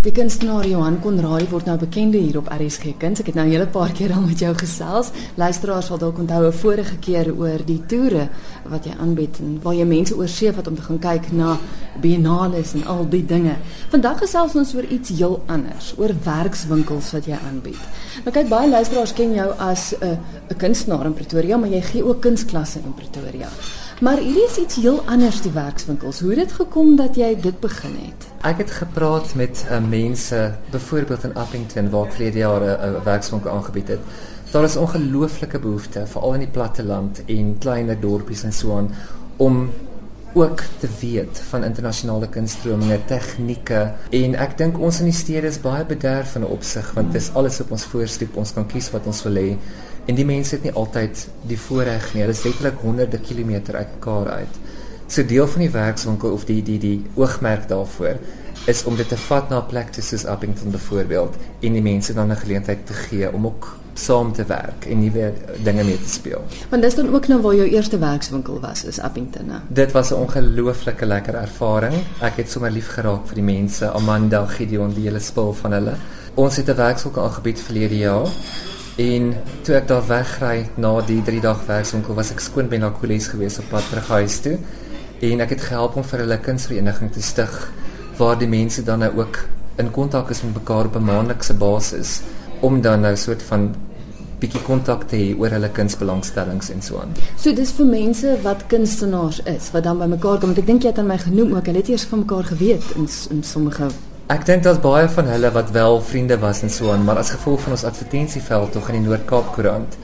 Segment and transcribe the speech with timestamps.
[0.00, 3.20] Die kunstenaar Johan Konradi word nou bekend hier op RSG Kuns.
[3.20, 5.10] Ek het nou 'n hele paar keer al met jou gesels.
[5.36, 8.28] Luisteraars sal dalk onthou 'n vorige keer oor die toere
[8.64, 11.58] wat jy aanbied en waar jy mense oorsee vat om te gaan kyk na
[12.00, 13.56] biennales en al die dinge.
[13.90, 17.80] Vandag gesels ons oor iets heel anders, oor werkswinkels wat jy aanbied.
[18.24, 22.04] Nou kyk baie luisteraars ken jou as 'n 'n kunstenaar in Pretoria, maar jy gee
[22.04, 23.48] ook kunsklasse in Pretoria.
[24.00, 26.20] Maar hierdie is iets heel anders die werkswinkels.
[26.20, 28.28] Hoe het dit gekom dat jy dit begin het?
[28.48, 30.38] Ek het gepraat met uh, mense,
[30.72, 34.00] byvoorbeeld in Appington waar ek verlede jaar 'n uh, werkswinkel aangebied het.
[34.52, 38.88] Daar is ongelooflike behoefte veral in die platteland en kleiner dorpies en so aan
[39.36, 39.68] om
[40.34, 43.80] ook te weet van internasionale kunststrominge, tegnieke
[44.10, 47.22] en ek dink ons in die stede is baie bederf in 'n opsig want dit
[47.22, 49.56] is alles op ons voorstoep, ons kan kies wat ons wil hê.
[50.06, 52.22] En die mense het nie altyd die voorreg nie.
[52.22, 54.54] Hulle is letterlik honderde kilometer uitmekaar uit.
[55.06, 58.18] So deel van die werkswinkel of die die die oogmerk daarvoor
[58.66, 62.30] is om dit te vat na 'n plek soos Appington byvoorbeeld en die mense dan
[62.30, 65.32] 'n geleentheid te gee om ook saam te werk en nuwe
[65.64, 66.44] dinge mee te speel.
[66.70, 69.46] Want dis dan ook nou waar jou eerste werkswinkel was, is Appington.
[69.46, 69.60] Ne?
[69.68, 71.94] Dit was 'n ongelooflike lekker ervaring.
[72.20, 75.94] Ek het sommer lief geraak vir die mense, Amanda, Gideon, die hele spul van hulle.
[76.34, 78.28] Ons het 'n werkswinkel aangebied verlede jaar
[79.00, 79.34] En
[79.64, 83.30] toe ek daar wegry na die 3 dag werkswinkel was ek skoon by na Koles
[83.32, 84.58] gewees op pad terug huis toe.
[85.24, 87.54] En ek het gehelp om vir hulle kunsvereniging te stig
[88.18, 89.38] waar die mense dan nou ook
[89.80, 92.20] in kontak is met mekaar op 'n maandelikse basis
[92.60, 93.74] om dan nou 'n soort van
[94.40, 97.16] bietjie kontak te hê oor hulle kunsbelangstellings en so aan.
[97.36, 100.54] So dis vir mense wat kunstenaars is wat dan by mekaar kom.
[100.56, 101.66] Ek dink jy het aan my genoem ook.
[101.66, 103.90] Hulle het eers van mekaar geweet in in sommige
[104.30, 107.32] Ek dink daar's baie van hulle wat wel vriende was en so aan, maar as
[107.34, 109.96] gevolg van ons advertensieveld tog in die Noord-Kaap koerant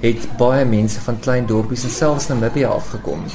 [0.00, 3.26] het baie mense van klein dorpies en selfs Namibië afgekom.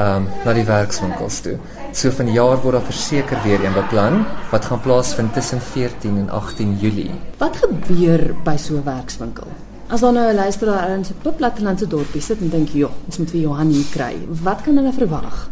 [0.00, 1.56] Um na die werkswinkels toe.
[1.96, 4.20] So van jaar word daar verseker weer een beplan
[4.52, 7.10] wat gaan plaasvind tussen 14 en 18 Julie.
[7.40, 9.48] Wat gebeur by so 'n werkswinkel?
[9.90, 13.30] As dan nou 'n luisteraar in 'n plattelandse dorpie sit en dink, "Ja, ons moet
[13.30, 15.50] vir Johan hier kry." Wat kan hulle verwag?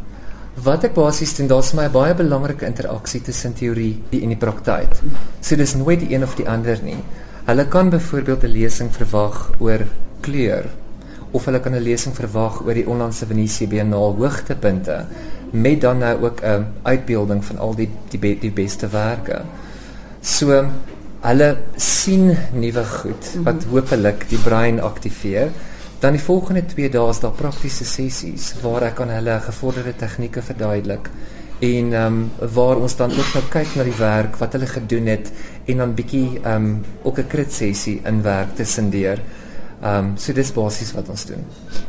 [0.62, 4.94] Wat ek basies doen, daar's my baie belangrike interaksie tussen teorie en die praktyk.
[5.40, 7.02] So dis nooit die een of die ander nie.
[7.44, 9.86] Hulle kan byvoorbeeld 'n lesing verwag oor
[10.20, 10.64] kleur
[11.30, 15.04] of hulle kan 'n lesing verwag oor die onlangse Venesië Biennale hoogtepunte
[15.50, 19.42] met dan nou ook 'n uitbeelding van al die die, be, die beste werke.
[20.20, 20.64] So
[21.20, 23.70] hulle sien nuwe goed wat mhm.
[23.72, 25.50] hopelik die brein aktiveer.
[25.98, 30.42] Dan die volgende 2 dae is daar praktiese sessies waar ek aan hulle gevorderde tegnieke
[30.42, 31.10] verduidelik
[31.58, 35.10] en ehm um, waar ons dan ook nou kyk na die werk wat hulle gedoen
[35.10, 35.32] het
[35.66, 39.18] en dan bietjie ehm um, ook 'n krit sessie in werk tussendeur.
[39.78, 41.42] Ehm um, so dis basies wat ons doen.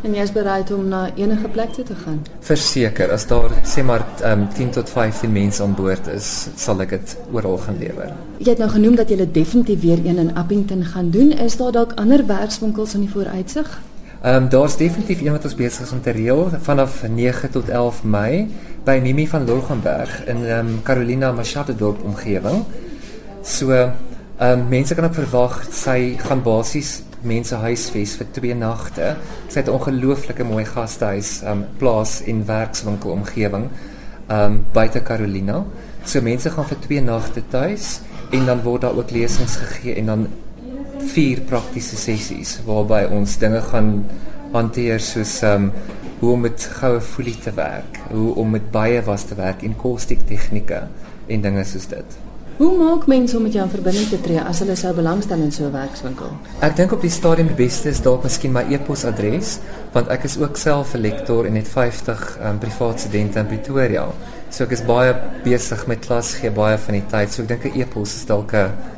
[0.05, 2.19] En jy is bereid om na enige plek toe te gaan?
[2.45, 6.83] Verseker, as daar sê maar ehm um, 10 tot 15 mense aan boord is, sal
[6.85, 8.11] ek dit oral gaan lewer.
[8.37, 11.31] Jy het nou genoem dat jy definitief weer een in Appington gaan doen.
[11.31, 13.73] Is daar dalk ander werkswinkels in die vooruitsig?
[14.21, 17.69] Ehm um, daar's definitief een wat ons besig is om te reël vanaf 9 tot
[17.69, 18.47] 11 Mei
[18.85, 22.63] by Mimi van Lorgenberg in ehm um, Carolina Machado dorp omgewing.
[23.41, 23.93] So ehm
[24.39, 29.15] um, mense kan ook verwag sy gaan basies mense huisves vir twee nagte.
[29.47, 33.69] Sy het 'n ongelooflike mooi gastehuis um, plaas en werkswinkel omgewing
[34.29, 35.65] um, buite Carolina.
[36.05, 40.05] So mense gaan vir twee nagte tuis en dan word daar ook lesings gegee en
[40.05, 40.27] dan
[41.13, 44.05] vier praktiese sessies waarby ons dinge gaan
[44.53, 45.71] hanteer soos um
[46.19, 49.75] hoe om met goue folie te werk, hoe om met baie was te werk en
[49.79, 50.81] kostiek tegnieke
[51.27, 52.17] en dinge soos dit.
[52.59, 55.51] Hoe maak mense om met jou in verbinding te tree as hulle sou belangstel in
[55.51, 56.27] so 'n werkswinkel?
[56.59, 59.59] Ek dink op die stadium die beste is dalk miskien my e-posadres,
[59.93, 64.07] want ek is ook self 'n lektor en het 50 um, privaat studente in Pretoria.
[64.49, 67.31] So ek is baie besig met klas gee baie van die tyd.
[67.31, 68.53] So ek dink 'n e-pos is dalk